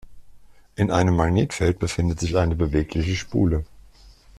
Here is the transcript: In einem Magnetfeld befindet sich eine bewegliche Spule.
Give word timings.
In 0.75 0.89
einem 0.89 1.15
Magnetfeld 1.15 1.77
befindet 1.77 2.19
sich 2.19 2.35
eine 2.35 2.55
bewegliche 2.55 3.15
Spule. 3.15 3.65